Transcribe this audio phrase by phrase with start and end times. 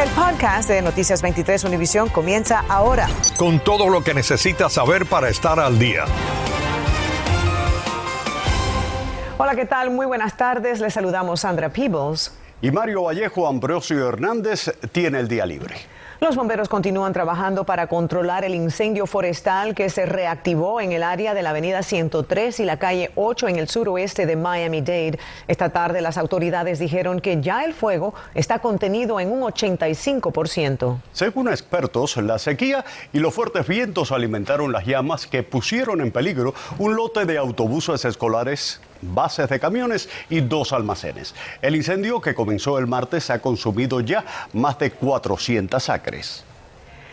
[0.00, 3.06] El podcast de Noticias 23 Univisión comienza ahora.
[3.36, 6.06] Con todo lo que necesitas saber para estar al día.
[9.36, 9.90] Hola, ¿qué tal?
[9.90, 10.80] Muy buenas tardes.
[10.80, 12.32] Les saludamos Sandra Peebles.
[12.62, 15.76] Y Mario Vallejo Ambrosio Hernández tiene el día libre.
[16.20, 21.32] Los bomberos continúan trabajando para controlar el incendio forestal que se reactivó en el área
[21.32, 25.18] de la avenida 103 y la calle 8 en el suroeste de Miami-Dade.
[25.48, 30.98] Esta tarde las autoridades dijeron que ya el fuego está contenido en un 85%.
[31.14, 36.52] Según expertos, la sequía y los fuertes vientos alimentaron las llamas que pusieron en peligro
[36.78, 41.34] un lote de autobuses escolares bases de camiones y dos almacenes.
[41.62, 46.44] El incendio que comenzó el martes ha consumido ya más de 400 acres.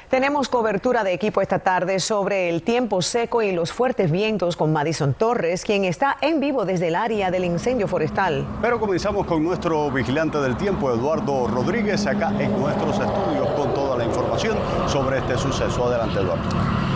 [0.10, 4.72] Tenemos cobertura de equipo esta tarde sobre el tiempo seco y los fuertes vientos con
[4.72, 8.48] Madison Torres, quien está en vivo desde el área del incendio forestal.
[8.62, 13.98] Pero comenzamos con nuestro vigilante del tiempo, Eduardo Rodríguez, acá en nuestros estudios con toda
[13.98, 15.88] la información sobre este suceso.
[15.88, 16.87] Adelante, Eduardo.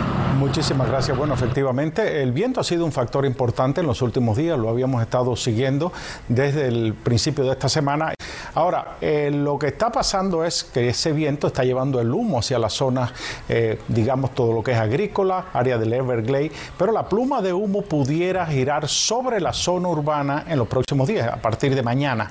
[0.42, 1.16] Muchísimas gracias.
[1.16, 5.00] Bueno, efectivamente, el viento ha sido un factor importante en los últimos días, lo habíamos
[5.00, 5.92] estado siguiendo
[6.26, 8.12] desde el principio de esta semana.
[8.54, 12.58] Ahora, eh, lo que está pasando es que ese viento está llevando el humo hacia
[12.58, 13.12] las zonas,
[13.48, 17.82] eh, digamos, todo lo que es agrícola, área del Everglades, pero la pluma de humo
[17.82, 22.30] pudiera girar sobre la zona urbana en los próximos días, a partir de mañana.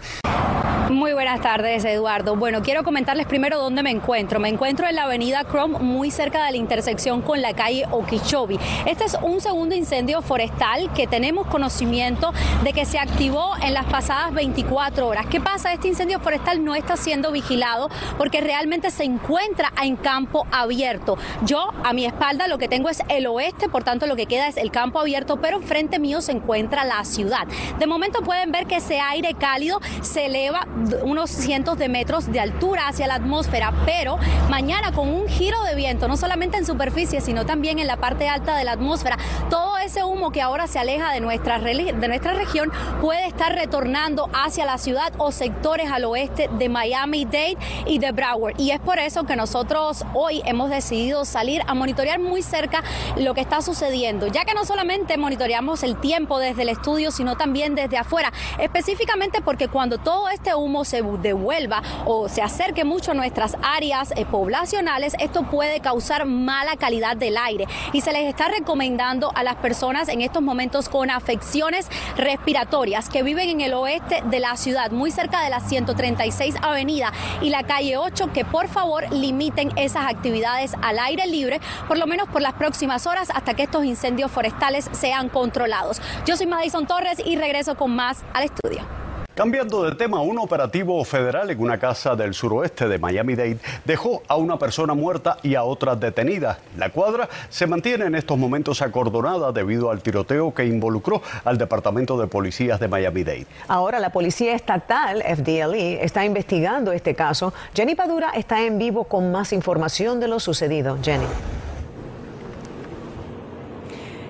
[0.91, 2.35] Muy buenas tardes, Eduardo.
[2.35, 4.41] Bueno, quiero comentarles primero dónde me encuentro.
[4.41, 8.59] Me encuentro en la avenida Chrome, muy cerca de la intersección con la calle Okeechobee.
[8.85, 13.85] Este es un segundo incendio forestal que tenemos conocimiento de que se activó en las
[13.85, 15.27] pasadas 24 horas.
[15.27, 15.71] ¿Qué pasa?
[15.71, 21.17] Este incendio forestal no está siendo vigilado porque realmente se encuentra en campo abierto.
[21.45, 24.47] Yo, a mi espalda, lo que tengo es el oeste, por tanto, lo que queda
[24.47, 27.47] es el campo abierto, pero frente mío se encuentra la ciudad.
[27.79, 30.67] De momento pueden ver que ese aire cálido se eleva
[31.03, 34.17] unos cientos de metros de altura hacia la atmósfera, pero
[34.49, 38.27] mañana con un giro de viento, no solamente en superficie, sino también en la parte
[38.27, 39.17] alta de la atmósfera,
[39.49, 42.71] todo ese humo que ahora se aleja de nuestra, de nuestra región
[43.01, 48.57] puede estar retornando hacia la ciudad o sectores al oeste de Miami-Dade y de Broward.
[48.57, 52.85] Y es por eso que nosotros hoy hemos decidido salir a monitorear muy cerca
[53.17, 57.35] lo que está sucediendo, ya que no solamente monitoreamos el tiempo desde el estudio, sino
[57.35, 63.11] también desde afuera, específicamente porque cuando todo este humo se devuelva o se acerque mucho
[63.11, 68.29] a nuestras áreas eh, poblacionales, esto puede causar mala calidad del aire y se les
[68.29, 73.73] está recomendando a las personas en estos momentos con afecciones respiratorias que viven en el
[73.73, 77.11] oeste de la ciudad, muy cerca de la 136 Avenida
[77.41, 82.05] y la calle 8, que por favor limiten esas actividades al aire libre, por lo
[82.05, 85.99] menos por las próximas horas hasta que estos incendios forestales sean controlados.
[86.27, 89.00] Yo soy Madison Torres y regreso con más al estudio.
[89.41, 94.35] Cambiando de tema, un operativo federal en una casa del suroeste de Miami-Dade dejó a
[94.35, 96.59] una persona muerta y a otra detenida.
[96.77, 102.21] La cuadra se mantiene en estos momentos acordonada debido al tiroteo que involucró al Departamento
[102.21, 103.47] de Policías de Miami-Dade.
[103.67, 107.51] Ahora la Policía Estatal, FDLE, está investigando este caso.
[107.73, 110.99] Jenny Padura está en vivo con más información de lo sucedido.
[111.01, 111.25] Jenny.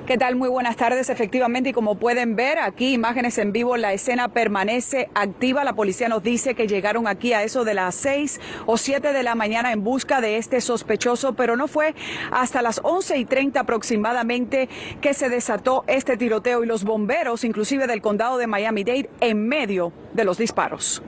[0.08, 0.36] ¿Qué tal?
[0.36, 1.10] Muy buenas tardes.
[1.10, 5.64] Efectivamente, y como pueden ver aquí, imágenes en vivo, la escena permanece activa.
[5.64, 9.22] La policía nos dice que llegaron aquí a eso de las seis o siete de
[9.22, 11.94] la mañana en busca de este sospechoso, pero no fue
[12.32, 14.70] hasta las once y treinta aproximadamente
[15.02, 19.94] que se desató este tiroteo y los bomberos, inclusive del condado de Miami-Dade, en medio
[20.14, 21.04] de los disparos.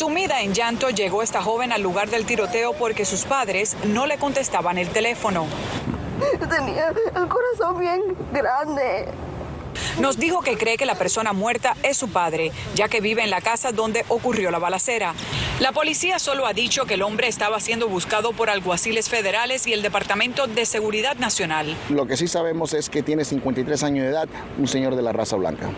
[0.00, 4.16] Sumida en llanto llegó esta joven al lugar del tiroteo porque sus padres no le
[4.16, 5.46] contestaban el teléfono.
[6.48, 8.00] Tenía el corazón bien
[8.32, 9.08] grande.
[9.98, 13.28] Nos dijo que cree que la persona muerta es su padre, ya que vive en
[13.28, 15.12] la casa donde ocurrió la balacera.
[15.60, 19.74] La policía solo ha dicho que el hombre estaba siendo buscado por alguaciles federales y
[19.74, 21.76] el Departamento de Seguridad Nacional.
[21.90, 25.12] Lo que sí sabemos es que tiene 53 años de edad, un señor de la
[25.12, 25.68] raza blanca.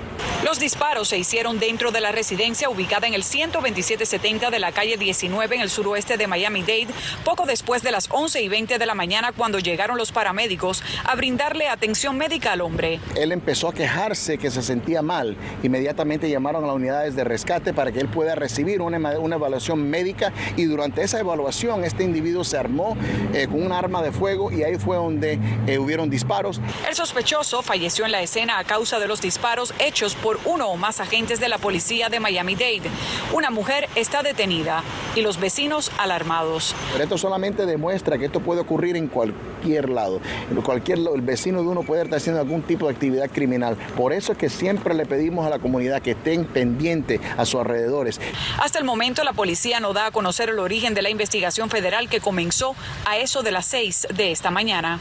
[0.44, 4.96] Los disparos se hicieron dentro de la residencia ubicada en el 12770 de la calle
[4.96, 6.88] 19 en el suroeste de Miami-Dade,
[7.24, 11.14] poco después de las 11 y 20 de la mañana cuando llegaron los paramédicos a
[11.14, 12.98] brindarle atención médica al hombre.
[13.14, 15.36] Él empezó a quejarse que se sentía mal.
[15.62, 19.88] Inmediatamente llamaron a las unidades de rescate para que él pueda recibir una, una evaluación
[19.88, 22.96] médica y durante esa evaluación este individuo se armó
[23.32, 25.38] eh, con un arma de fuego y ahí fue donde
[25.68, 26.60] eh, hubieron disparos.
[26.88, 30.76] El sospechoso falleció en la escena a causa de los disparos hechos por uno o
[30.76, 32.90] más agentes de la policía de Miami-Dade.
[33.32, 34.82] Una mujer está detenida.
[35.14, 36.74] y los vecinos alarmados.
[36.92, 40.20] Pero esto solamente demuestra que esto puede ocurrir en cualquier lado.
[40.50, 43.76] En cualquier el vecino de uno puede estar haciendo algún tipo de actividad criminal.
[43.96, 47.60] Por eso es que siempre le pedimos a la comunidad que estén pendientes a sus
[47.60, 48.20] alrededores.
[48.58, 52.08] Hasta el momento la policía no da a conocer el origen de la investigación federal
[52.08, 52.74] que comenzó
[53.04, 54.98] a eso de las seis de esta mañana.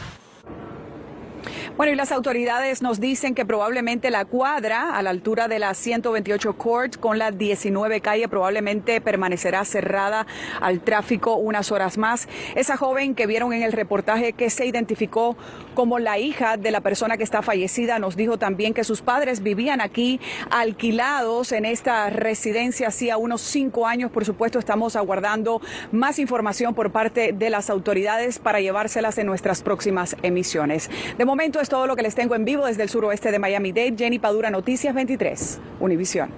[1.77, 5.73] Bueno, y las autoridades nos dicen que probablemente la cuadra a la altura de la
[5.73, 10.27] 128 Court con la 19 calle probablemente permanecerá cerrada
[10.59, 12.27] al tráfico unas horas más.
[12.55, 15.37] Esa joven que vieron en el reportaje que se identificó
[15.73, 19.41] como la hija de la persona que está fallecida nos dijo también que sus padres
[19.41, 20.19] vivían aquí
[20.49, 24.11] alquilados en esta residencia hacía unos cinco años.
[24.11, 25.61] Por supuesto, estamos aguardando
[25.93, 30.91] más información por parte de las autoridades para llevárselas en nuestras próximas emisiones.
[31.17, 33.95] De momento, todo lo que les tengo en vivo desde el suroeste de Miami-Dade.
[33.97, 36.29] Jenny Padura, Noticias 23, Univisión.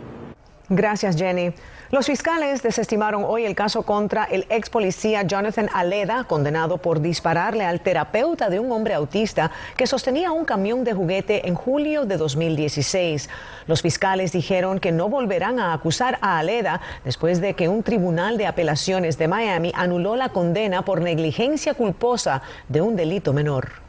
[0.69, 1.53] Gracias, Jenny.
[1.91, 7.65] Los fiscales desestimaron hoy el caso contra el ex policía Jonathan Aleda, condenado por dispararle
[7.65, 12.17] al terapeuta de un hombre autista que sostenía un camión de juguete en julio de
[12.17, 13.29] 2016.
[13.67, 18.39] Los fiscales dijeron que no volverán a acusar a Aleda después de que un tribunal
[18.39, 23.82] de apelaciones de Miami anuló la condena por negligencia culposa de un delito menor.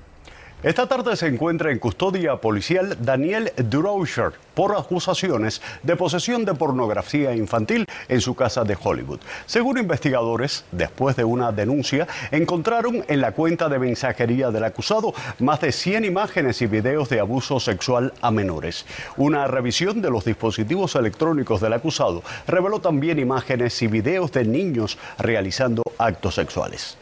[0.64, 7.34] Esta tarde se encuentra en custodia policial Daniel Droscher por acusaciones de posesión de pornografía
[7.34, 9.20] infantil en su casa de Hollywood.
[9.44, 15.60] Según investigadores, después de una denuncia, encontraron en la cuenta de mensajería del acusado más
[15.60, 18.86] de 100 imágenes y videos de abuso sexual a menores.
[19.18, 24.96] Una revisión de los dispositivos electrónicos del acusado reveló también imágenes y videos de niños
[25.18, 26.96] realizando actos sexuales.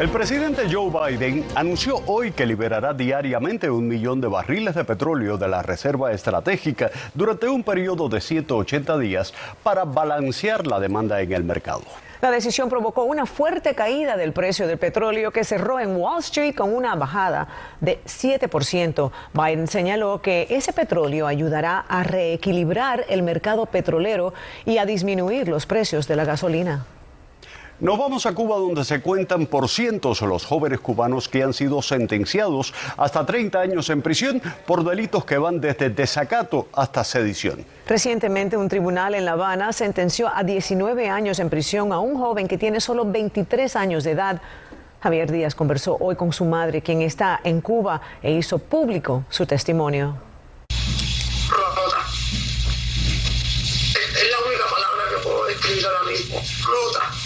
[0.00, 5.36] El presidente Joe Biden anunció hoy que liberará diariamente un millón de barriles de petróleo
[5.36, 11.32] de la Reserva Estratégica durante un periodo de 180 días para balancear la demanda en
[11.32, 11.82] el mercado.
[12.20, 16.54] La decisión provocó una fuerte caída del precio del petróleo que cerró en Wall Street
[16.54, 17.48] con una bajada
[17.80, 19.10] de 7%.
[19.34, 24.32] Biden señaló que ese petróleo ayudará a reequilibrar el mercado petrolero
[24.64, 26.86] y a disminuir los precios de la gasolina.
[27.82, 31.82] Nos vamos a Cuba donde se cuentan por cientos los jóvenes cubanos que han sido
[31.82, 37.64] sentenciados hasta 30 años en prisión por delitos que van desde desacato hasta sedición.
[37.88, 42.46] Recientemente un tribunal en La Habana sentenció a 19 años en prisión a un joven
[42.46, 44.40] que tiene solo 23 años de edad.
[45.00, 49.44] Javier Díaz conversó hoy con su madre, quien está en Cuba, e hizo público su
[49.44, 50.14] testimonio.
[51.50, 51.98] Rota.
[54.22, 56.36] Es la única palabra que puedo describir ahora mismo.
[56.64, 57.21] Rota.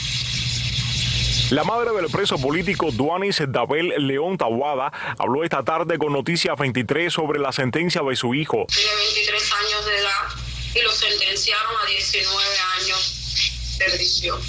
[1.50, 7.12] La madre del preso político Duanis Dabel León Tawada habló esta tarde con Noticias 23
[7.12, 8.66] sobre la sentencia de su hijo.
[8.66, 10.10] Tiene 23 años de edad
[10.74, 12.44] y lo sentenciaron a 19
[12.80, 14.40] años de prisión.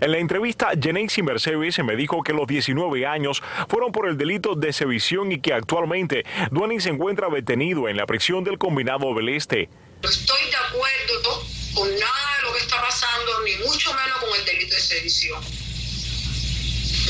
[0.00, 4.56] En la entrevista, Genesis Mercedes me dijo que los 19 años fueron por el delito
[4.56, 9.28] de sedición y que actualmente Duanis se encuentra detenido en la prisión del Combinado del
[9.28, 9.68] Este.
[10.02, 14.40] No estoy de acuerdo con nada de lo que está pasando, ni mucho menos con
[14.40, 15.40] el delito de sedición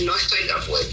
[0.00, 0.90] no estoy de acuerdo.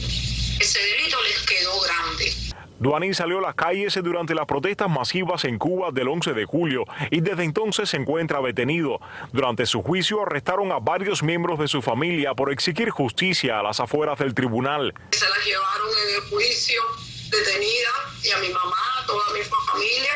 [0.59, 2.33] Ese delito les quedó grande.
[2.79, 6.85] Duanín salió a las calles durante las protestas masivas en Cuba del 11 de julio
[7.11, 8.99] y desde entonces se encuentra detenido.
[9.33, 13.81] Durante su juicio arrestaron a varios miembros de su familia por exigir justicia a las
[13.81, 14.93] afueras del tribunal.
[15.11, 16.81] Se las llevaron en el juicio
[17.29, 17.91] detenida
[18.23, 20.13] y a mi mamá, a toda mi familia.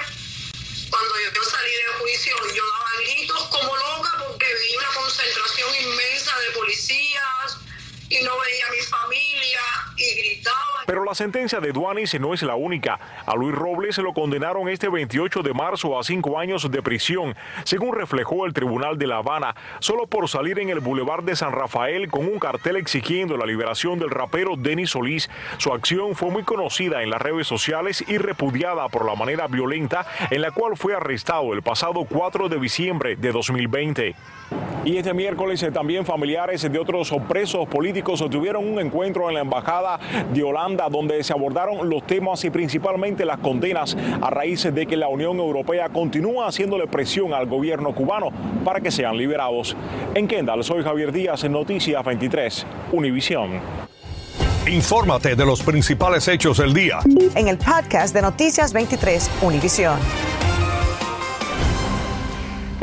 [0.89, 6.31] Cuando yo salí del juicio yo daba gritos como loca porque veía una concentración inmensa
[6.39, 7.52] de policías,
[8.19, 9.59] y no veía mi familia.
[10.85, 12.99] Pero la sentencia de Duanis no es la única.
[13.25, 17.35] A Luis Robles se lo condenaron este 28 de marzo a cinco años de prisión,
[17.63, 21.53] según reflejó el Tribunal de La Habana, solo por salir en el Boulevard de San
[21.53, 25.29] Rafael con un cartel exigiendo la liberación del rapero Denis Solís.
[25.57, 30.05] Su acción fue muy conocida en las redes sociales y repudiada por la manera violenta
[30.29, 34.15] en la cual fue arrestado el pasado 4 de diciembre de 2020.
[34.85, 39.41] Y este miércoles eh, también familiares de otros presos políticos tuvieron un encuentro en la
[39.41, 39.97] Embajada
[40.33, 44.97] de Holanda donde se abordaron los temas y principalmente las condenas a raíz de que
[44.97, 48.29] la Unión Europea continúa haciéndole presión al gobierno cubano
[48.63, 49.75] para que sean liberados.
[50.13, 53.51] En Kendall, soy Javier Díaz en Noticias 23, Univisión.
[54.67, 56.99] Infórmate de los principales hechos del día.
[57.35, 59.99] En el podcast de Noticias 23, Univisión.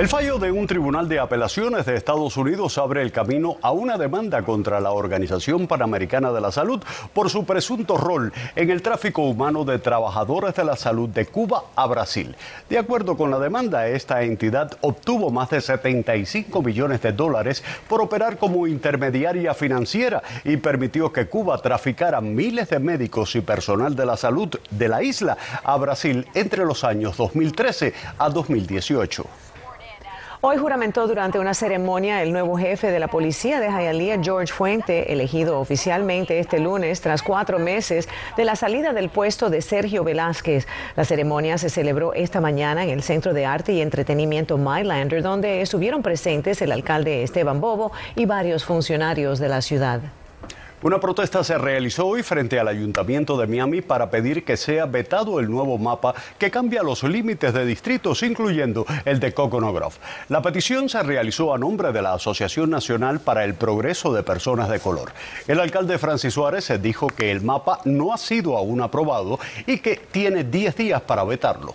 [0.01, 3.99] El fallo de un tribunal de apelaciones de Estados Unidos abre el camino a una
[3.99, 9.21] demanda contra la Organización Panamericana de la Salud por su presunto rol en el tráfico
[9.21, 12.35] humano de trabajadores de la salud de Cuba a Brasil.
[12.71, 18.01] De acuerdo con la demanda, esta entidad obtuvo más de 75 millones de dólares por
[18.01, 24.07] operar como intermediaria financiera y permitió que Cuba traficara miles de médicos y personal de
[24.07, 29.27] la salud de la isla a Brasil entre los años 2013 a 2018.
[30.43, 35.13] Hoy juramentó durante una ceremonia el nuevo jefe de la policía de Hialeah, George Fuente,
[35.13, 40.67] elegido oficialmente este lunes tras cuatro meses de la salida del puesto de Sergio Velázquez.
[40.97, 45.61] La ceremonia se celebró esta mañana en el Centro de Arte y Entretenimiento Mylander, donde
[45.61, 50.01] estuvieron presentes el alcalde Esteban Bobo y varios funcionarios de la ciudad.
[50.83, 55.39] Una protesta se realizó hoy frente al Ayuntamiento de Miami para pedir que sea vetado
[55.39, 59.97] el nuevo mapa que cambia los límites de distritos, incluyendo el de Coconut Grove.
[60.31, 64.71] La petición se realizó a nombre de la Asociación Nacional para el Progreso de Personas
[64.71, 65.13] de Color.
[65.47, 69.97] El alcalde Francis Suárez dijo que el mapa no ha sido aún aprobado y que
[69.97, 71.75] tiene 10 días para vetarlo.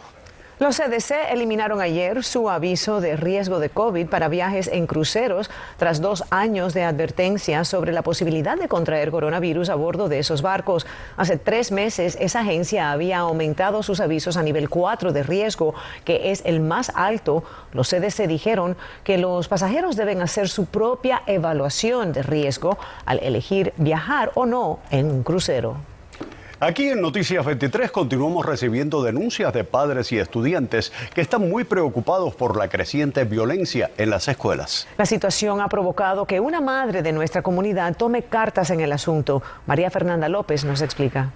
[0.58, 6.00] Los CDC eliminaron ayer su aviso de riesgo de COVID para viajes en cruceros tras
[6.00, 10.88] dos años de advertencia sobre la posibilidad de contraer coronavirus a bordo de esos barcos.
[11.18, 16.32] Hace tres meses esa agencia había aumentado sus avisos a nivel 4 de riesgo, que
[16.32, 17.44] es el más alto.
[17.74, 23.74] Los CDC dijeron que los pasajeros deben hacer su propia evaluación de riesgo al elegir
[23.76, 25.95] viajar o no en un crucero.
[26.66, 32.34] Aquí en Noticias 23 continuamos recibiendo denuncias de padres y estudiantes que están muy preocupados
[32.34, 34.88] por la creciente violencia en las escuelas.
[34.98, 39.44] La situación ha provocado que una madre de nuestra comunidad tome cartas en el asunto.
[39.68, 41.34] María Fernanda López nos explica.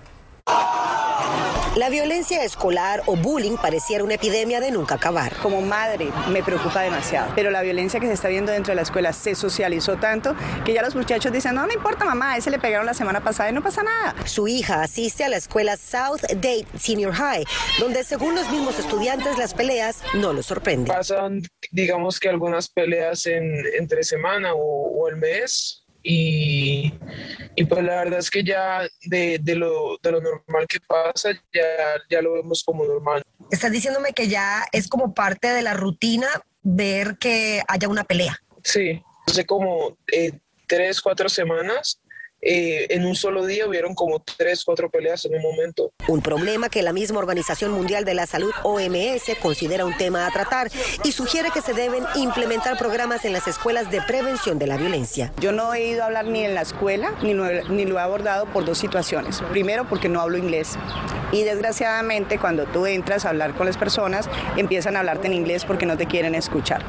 [1.75, 5.35] La violencia escolar o bullying pareciera una epidemia de nunca acabar.
[5.35, 8.81] Como madre me preocupa demasiado, pero la violencia que se está viendo dentro de la
[8.81, 10.35] escuela se socializó tanto
[10.65, 13.23] que ya los muchachos dicen, no, no importa mamá, a ese le pegaron la semana
[13.23, 14.15] pasada y no pasa nada.
[14.25, 17.45] Su hija asiste a la escuela South Date Senior High,
[17.79, 20.87] donde según los mismos estudiantes las peleas no los sorprenden.
[20.87, 26.91] Pasan, digamos que algunas peleas en, entre semana o, o el mes, y,
[27.55, 31.29] y, pues la verdad es que ya de, de, lo, de lo normal que pasa,
[31.53, 31.61] ya,
[32.09, 33.21] ya lo vemos como normal.
[33.51, 36.27] Estás diciéndome que ya es como parte de la rutina
[36.63, 38.41] ver que haya una pelea.
[38.63, 40.31] Sí, hace como eh,
[40.65, 41.98] tres, cuatro semanas
[42.41, 45.91] eh, en un solo día hubieron como tres, cuatro peleas en un momento.
[46.07, 50.31] Un problema que la misma Organización Mundial de la Salud, OMS, considera un tema a
[50.31, 50.69] tratar
[51.03, 55.33] y sugiere que se deben implementar programas en las escuelas de prevención de la violencia.
[55.39, 58.01] Yo no he ido a hablar ni en la escuela, ni lo, ni lo he
[58.01, 59.41] abordado por dos situaciones.
[59.51, 60.77] Primero, porque no hablo inglés.
[61.31, 65.65] Y desgraciadamente, cuando tú entras a hablar con las personas, empiezan a hablarte en inglés
[65.65, 66.83] porque no te quieren escuchar.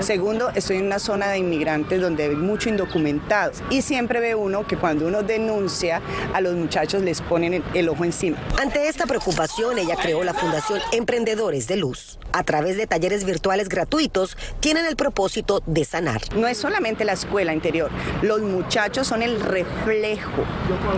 [0.00, 3.62] Segundo, estoy en una zona de inmigrantes donde hay mucho indocumentados.
[3.70, 6.00] Y siempre ve uno que cuando uno denuncia,
[6.32, 8.38] a los muchachos les ponen el ojo encima.
[8.60, 12.18] Ante esta preocupación, ella creó la Fundación Emprendedores de Luz.
[12.32, 16.20] A través de talleres virtuales gratuitos, tienen el propósito de sanar.
[16.36, 17.90] No es solamente la escuela interior,
[18.22, 20.44] los muchachos son el reflejo.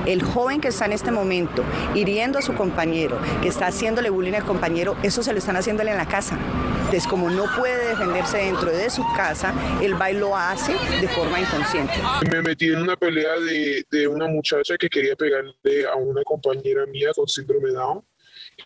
[0.07, 4.35] El joven que está en este momento hiriendo a su compañero, que está haciéndole bullying
[4.35, 6.37] al compañero, eso se lo están haciéndole en la casa.
[6.91, 11.39] Entonces, como no puede defenderse dentro de su casa, el baile lo hace de forma
[11.39, 11.95] inconsciente.
[12.29, 15.55] Me metí en una pelea de, de una muchacha que quería pegarle
[15.89, 18.05] a una compañera mía con síndrome de Down.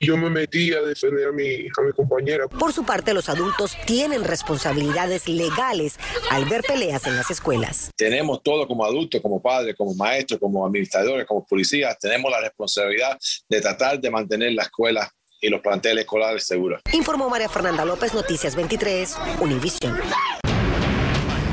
[0.01, 2.49] Yo me metí a defender a mi, a mi compañera.
[2.49, 5.99] Por su parte, los adultos tienen responsabilidades legales
[6.31, 7.91] al ver peleas en las escuelas.
[7.95, 13.19] Tenemos todo como adultos, como padres, como maestros, como administradores, como policías, tenemos la responsabilidad
[13.51, 15.13] de tratar de mantener la escuela
[15.45, 16.81] y los planteles escolares seguros.
[16.93, 19.95] Informó María Fernanda López, Noticias 23, Univisión.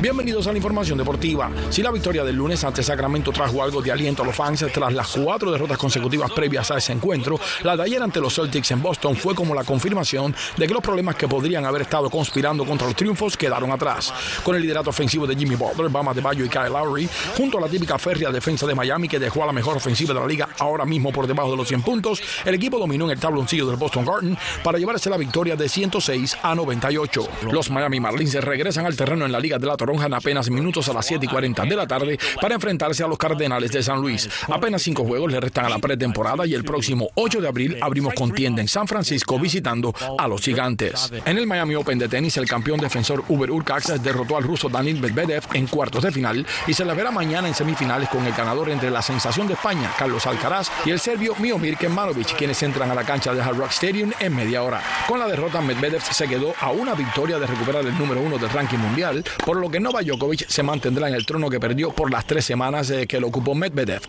[0.01, 1.51] Bienvenidos a la información deportiva.
[1.69, 4.91] Si la victoria del lunes ante Sacramento trajo algo de aliento a los fans tras
[4.91, 8.81] las cuatro derrotas consecutivas previas a ese encuentro, la de ayer ante los Celtics en
[8.81, 12.87] Boston fue como la confirmación de que los problemas que podrían haber estado conspirando contra
[12.87, 14.11] los triunfos quedaron atrás.
[14.41, 17.61] Con el liderato ofensivo de Jimmy Butler, Bama de Bayo y Kyle Lowry, junto a
[17.61, 20.49] la típica férrea defensa de Miami que dejó a la mejor ofensiva de la liga
[20.57, 23.75] ahora mismo por debajo de los 100 puntos, el equipo dominó en el tabloncillo del
[23.75, 27.27] Boston Garden para llevarse la victoria de 106 a 98.
[27.51, 30.93] Los Miami Marlins regresan al terreno en la Liga de la Toronto apenas minutos a
[30.93, 34.29] las 7 y 40 de la tarde para enfrentarse a los Cardenales de San Luis.
[34.47, 38.13] Apenas cinco juegos le restan a la pretemporada y el próximo 8 de abril abrimos
[38.13, 41.11] contienda en San Francisco visitando a los gigantes.
[41.25, 44.99] En el Miami Open de tenis, el campeón defensor Uber Urcax derrotó al ruso Daniel
[44.99, 48.69] Medvedev en cuartos de final y se la verá mañana en semifinales con el ganador
[48.69, 52.95] entre la sensación de España, Carlos Alcaraz, y el serbio Miomir Kemanovic, quienes entran a
[52.95, 54.81] la cancha de Hard Rock Stadium en media hora.
[55.07, 58.49] Con la derrota, Medvedev se quedó a una victoria de recuperar el número uno del
[58.49, 62.11] ranking mundial, por lo que Novak Djokovic se mantendrá en el trono que perdió por
[62.11, 64.01] las tres semanas eh, que lo ocupó Medvedev.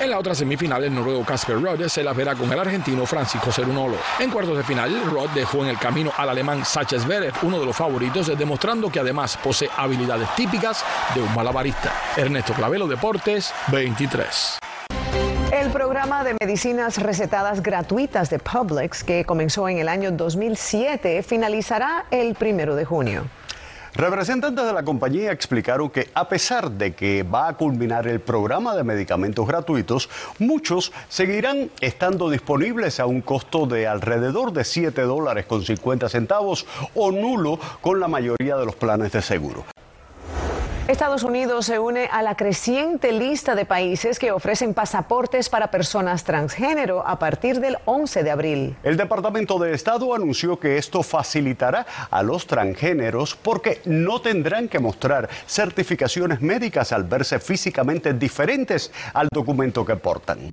[0.00, 3.52] En la otra semifinal, el noruego Casper Ruud se la verá con el argentino Francisco
[3.52, 3.96] Cerunolo.
[4.18, 7.66] En cuartos de final, Ruud dejó en el camino al alemán Sacha Zverev, uno de
[7.66, 11.92] los favoritos, demostrando que además posee habilidades típicas de un malabarista.
[12.16, 14.58] Ernesto Clavelo, Deportes 23.
[15.52, 22.06] El programa de medicinas recetadas gratuitas de Publix, que comenzó en el año 2007, finalizará
[22.10, 23.26] el primero de junio.
[23.96, 28.76] Representantes de la compañía explicaron que a pesar de que va a culminar el programa
[28.76, 35.46] de medicamentos gratuitos, muchos seguirán estando disponibles a un costo de alrededor de 7 dólares
[35.46, 39.64] con 50 centavos o nulo con la mayoría de los planes de seguro.
[40.88, 46.22] Estados Unidos se une a la creciente lista de países que ofrecen pasaportes para personas
[46.22, 48.76] transgénero a partir del 11 de abril.
[48.84, 54.78] El Departamento de Estado anunció que esto facilitará a los transgéneros porque no tendrán que
[54.78, 60.52] mostrar certificaciones médicas al verse físicamente diferentes al documento que portan.